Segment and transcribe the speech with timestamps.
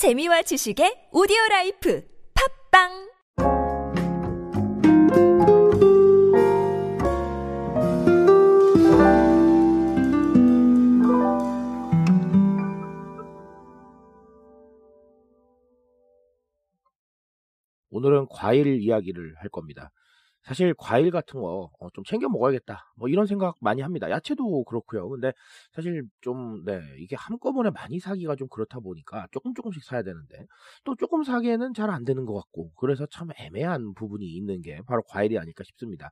[0.00, 2.02] 재미와 지식의 오디오 라이프
[2.72, 2.88] 팟빵
[17.90, 19.90] 오늘은 과일 이야기를 할 겁니다.
[20.42, 22.92] 사실 과일 같은 거 좀 챙겨 먹어야겠다.
[22.96, 24.10] 뭐 이런 생각 많이 합니다.
[24.10, 25.08] 야채도 그렇고요.
[25.08, 25.32] 근데
[25.72, 30.46] 사실 좀 네, 이게 한꺼번에 많이 사기가 좀 그렇다 보니까 조금 조금씩 사야 되는데
[30.84, 35.02] 또 조금 사기에는 잘 안 되는 것 같고 그래서 참 애매한 부분이 있는 게 바로
[35.08, 36.10] 과일이 아닐까 싶습니다.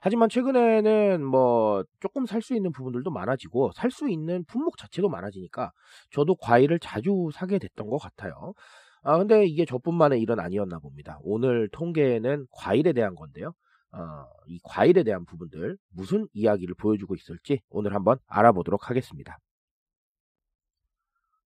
[0.00, 5.72] 하지만 최근에는 뭐 조금 살 수 있는 부분들도 많아지고 살 수 있는 품목 자체도 많아지니까
[6.12, 8.54] 저도 과일을 자주 사게 됐던 것 같아요.
[9.02, 11.18] 아, 근데 이게 저뿐만의 일은 아니었나 봅니다.
[11.22, 13.52] 오늘 통계는 과일에 대한 건데요.
[13.92, 19.38] 어, 이 과일에 대한 부분들 무슨 이야기를 보여주고 있을지 오늘 한번 알아보도록 하겠습니다.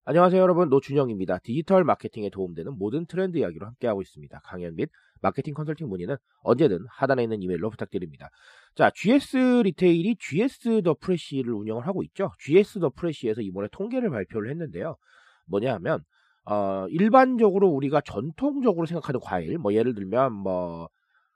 [0.05, 1.39] 안녕하세요 여러분 노준영입니다.
[1.39, 4.41] 디지털 마케팅에 도움되는 모든 트렌드 이야기로 함께하고 있습니다.
[4.43, 4.89] 강연 및
[5.21, 8.29] 마케팅 컨설팅 문의는 언제든 하단에 있는 이메일로 부탁드립니다.
[8.75, 12.31] 자 GS 리테일이 GS 더 프레시를 운영을 하고 있죠.
[12.39, 14.97] GS 더 프레시에서 이번에 통계를 발표를 했는데요.
[15.45, 16.03] 뭐냐 하면
[16.45, 20.89] 어, 일반적으로 우리가 전통적으로 생각하는 과일, 뭐 예를 들면 뭐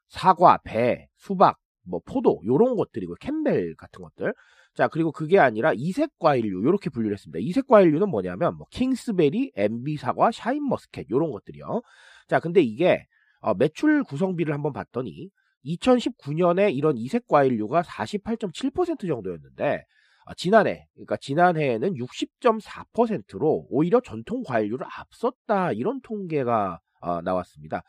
[0.08, 4.34] 사과, 배, 수박, 뭐 포도 요런 것들이고 캠벨 같은 것들.
[4.76, 7.40] 자 그리고 그게 아니라 이색 과일류 요렇게 분류를 했습니다.
[7.42, 11.82] 이색 과일류는 뭐냐면 뭐 킹스베리, 엔비 사과, 샤인 머스켓 요런 것들이요.
[12.28, 13.06] 자 근데 이게
[13.40, 15.30] 어, 매출 구성비를 한번 봤더니
[15.66, 19.84] 2019년에 이런 이색 과일류가 48.7% 정도였는데
[20.26, 27.84] 아, 지난해, 그러니까 지난해에는 60.4%로 오히려 전통 과일류를 앞섰다 이런 통계가 어, 나왔습니다.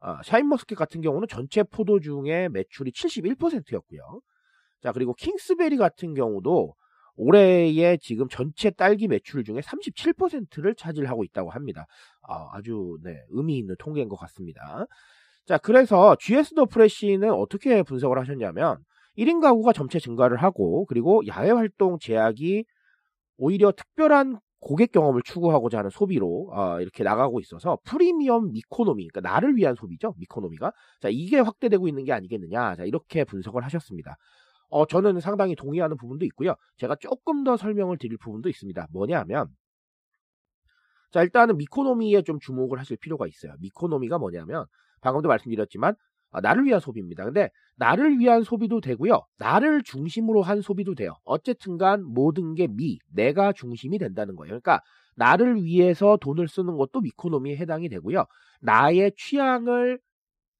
[0.00, 4.20] 어, 샤인머스켓 같은 경우는 전체 포도 중에 매출이 71%였고요.
[4.82, 6.74] 자 그리고 킹스베리 같은 경우도
[7.16, 11.86] 올해의 지금 전체 딸기 매출 중에 37%를 차지하고 있다고 합니다.
[12.22, 14.86] 아, 아주 네, 의미 있는 통계인 것 같습니다.
[15.46, 18.78] 자 그래서 GS 더 프레시는 어떻게 분석을 하셨냐면
[19.16, 22.64] 1인 가구가 점차 증가를 하고 그리고 야외 활동 제약이
[23.38, 29.56] 오히려 특별한 고객 경험을 추구하고자 하는 소비로 어, 이렇게 나가고 있어서 프리미엄 미코노미, 그러니까 나를
[29.56, 30.72] 위한 소비죠, 미코노미가.
[31.00, 32.76] 자, 이게 확대되고 있는 게 아니겠느냐.
[32.76, 34.16] 자, 이렇게 분석을 하셨습니다.
[34.68, 36.54] 어, 저는 상당히 동의하는 부분도 있고요.
[36.76, 38.88] 제가 조금 더 설명을 드릴 부분도 있습니다.
[38.90, 39.48] 뭐냐 하면,
[41.12, 43.54] 자, 일단은 미코노미에 좀 주목을 하실 필요가 있어요.
[43.60, 44.66] 미코노미가 뭐냐면,
[45.02, 45.96] 방금도 말씀드렸지만, 아,
[46.42, 47.24] 나를 위한 소비입니다.
[47.24, 49.22] 근데 나를 위한 소비도 되고요.
[49.38, 51.14] 나를 중심으로 한 소비도 돼요.
[51.24, 54.50] 어쨌든 간 모든 게 미, 내가 중심이 된다는 거예요.
[54.60, 54.80] 그러니까
[55.16, 58.24] 나를 위해서 돈을 쓰는 것도 미코노미에 해당이 되고요.
[58.60, 59.98] 나의 취향을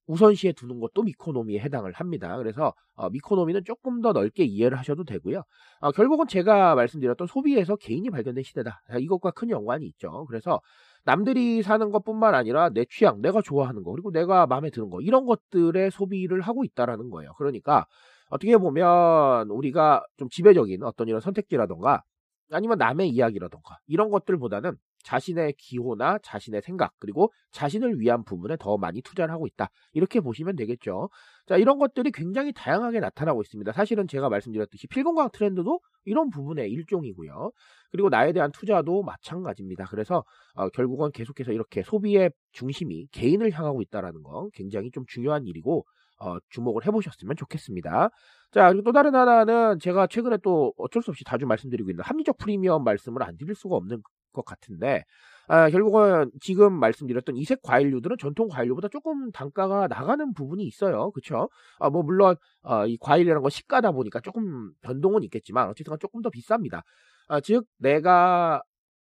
[0.06, 2.36] 우선시에 두는 것도 미코노미에 해당을 합니다.
[2.36, 5.42] 그래서 어, 미코노미는 조금 더 넓게 이해를 하셔도 되고요.
[5.80, 8.82] 어, 결국은 제가 말씀드렸던 소비에서 개인이 발견된 시대다.
[9.00, 10.24] 이것과 큰 연관이 있죠.
[10.26, 10.60] 그래서
[11.04, 15.24] 남들이 사는 것뿐만 아니라 내 취향, 내가 좋아하는 거, 그리고 내가 마음에 드는 거, 이런
[15.24, 17.32] 것들의 소비를 하고 있다라는 거예요.
[17.38, 17.86] 그러니까
[18.28, 22.02] 어떻게 보면 우리가 좀 지배적인 어떤 이런 선택지라던가
[22.50, 29.00] 아니면 남의 이야기라던가 이런 것들보다는 자신의 기호나 자신의 생각 그리고 자신을 위한 부분에 더 많이
[29.02, 29.68] 투자를 하고 있다.
[29.92, 31.08] 이렇게 보시면 되겠죠.
[31.46, 33.70] 자 이런 것들이 굉장히 다양하게 나타나고 있습니다.
[33.72, 37.52] 사실은 제가 말씀드렸듯이 필건강 트렌드도 이런 부분의 일종이고요.
[37.92, 39.84] 그리고 나에 대한 투자도 마찬가지입니다.
[39.90, 40.24] 그래서
[40.54, 45.84] 어, 결국은 계속해서 이렇게 소비의 중심이 개인을 향하고 있다라는 건 굉장히 좀 중요한 일이고
[46.18, 48.10] 어, 주목을 해보셨으면 좋겠습니다.
[48.50, 52.38] 자, 그리고 또 다른 하나는 제가 최근에 또 어쩔 수 없이 자주 말씀드리고 있는 합리적
[52.38, 54.00] 프리미엄 말씀을 안 드릴 수가 없는
[54.36, 55.02] 것 같은데,
[55.48, 61.10] 아, 결국은 지금 말씀드렸던 이색 과일류들은 전통 과일류보다 조금 단가가 나가는 부분이 있어요.
[61.12, 61.48] 그쵸?
[61.78, 66.30] 아, 뭐, 물론, 어, 이 과일이라는 건 시가다 보니까 조금 변동은 있겠지만, 어쨌든 조금 더
[66.30, 66.82] 비쌉니다.
[67.28, 68.62] 아, 즉, 내가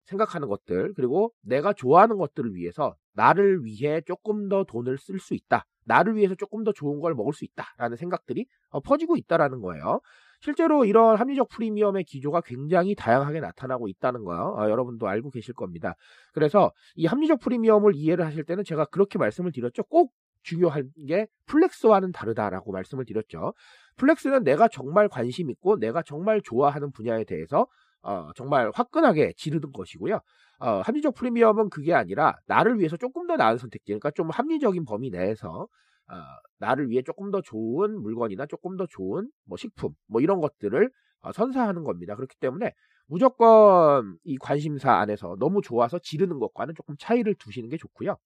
[0.06, 5.64] 생각하는 것들, 그리고 내가 좋아하는 것들을 위해서 나를 위해 조금 더 돈을 쓸 수 있다.
[5.84, 10.00] 나를 위해서 조금 더 좋은 걸 먹을 수 있다라는 생각들이 어, 퍼지고 있다라는 거예요.
[10.44, 15.94] 실제로 이런 합리적 프리미엄의 기조가 굉장히 다양하게 나타나고 있다는 거 어, 여러분도 알고 계실 겁니다.
[16.34, 19.84] 그래서 이 합리적 프리미엄을 이해를 하실 때는 제가 그렇게 말씀을 드렸죠.
[19.84, 20.12] 꼭
[20.42, 23.54] 중요한 게 flex와는 다르다라고 말씀을 드렸죠.
[23.96, 27.66] flex는 내가 정말 관심 있고 내가 정말 좋아하는 분야에 대해서
[28.02, 30.20] 어, 정말 화끈하게 지르는 것이고요.
[30.58, 35.08] 어, 합리적 프리미엄은 그게 아니라 나를 위해서 조금 더 나은 선택지, 그러니까 좀 합리적인 범위
[35.08, 35.68] 내에서
[36.10, 36.14] 어,
[36.58, 40.90] 나를 위해 조금 더 좋은 물건이나 조금 더 좋은 뭐 식품, 뭐 이런 것들을
[41.22, 42.14] 어, 선사하는 겁니다.
[42.16, 42.72] 그렇기 때문에
[43.06, 48.16] 무조건 이 관심사 안에서 너무 좋아서 지르는 것과는 조금 차이를 두시는 게 좋고요.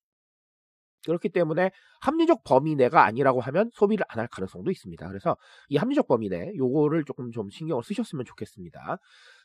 [1.06, 1.70] 그렇기 때문에
[2.00, 5.06] 합리적 범위 내가 아니라고 하면 소비를 안 할 가능성도 있습니다.
[5.08, 5.36] 그래서
[5.68, 8.98] 이 합리적 범위 내 요거를 조금 좀 신경을 쓰셨으면 좋겠습니다.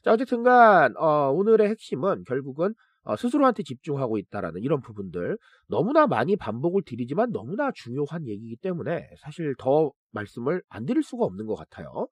[0.04, 2.74] 자 어쨌든간 어, 오늘의 핵심은 결국은 어,
[3.18, 9.92] 스스로한테 집중하고 있다라는 이런 부분들 너무나 많이 반복을 드리지만 너무나 중요한 얘기이기 때문에 사실 더
[10.12, 12.08] 말씀을 안 드릴 수가 없는 것 같아요.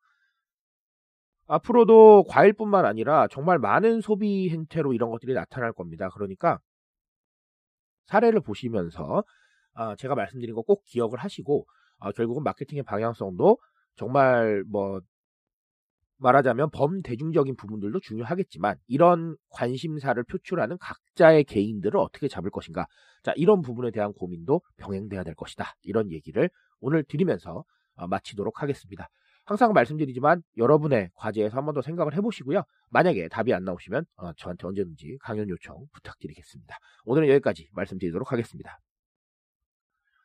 [1.47, 6.09] 앞으로도 과일뿐만 아니라 정말 많은 소비 행태로 이런 것들이 나타날 겁니다.
[6.09, 6.59] 그러니까
[8.07, 9.23] 사례를 보시면서
[9.73, 11.65] 아, 제가 말씀드린 거 꼭 기억을 하시고
[11.99, 13.57] 아, 결국은 마케팅의 방향성도
[13.95, 15.01] 정말 뭐
[16.21, 22.85] 말하자면 범대중적인 부분들도 중요하겠지만 이런 관심사를 표출하는 각자의 개인들을 어떻게 잡을 것인가.
[23.23, 25.73] 자 이런 부분에 대한 고민도 병행돼야 될 것이다.
[25.83, 27.63] 이런 얘기를 오늘 드리면서
[27.95, 29.07] 어, 마치도록 하겠습니다.
[29.45, 32.63] 항상 말씀드리지만 여러분의 과제에서 한 번 더 생각을 해보시고요.
[32.89, 36.77] 만약에 답이 안 나오시면 어, 저한테 언제든지 강연 요청 부탁드리겠습니다.
[37.05, 38.79] 오늘은 여기까지 말씀드리도록 하겠습니다